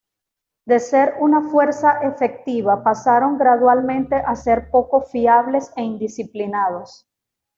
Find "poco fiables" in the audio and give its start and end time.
4.71-5.71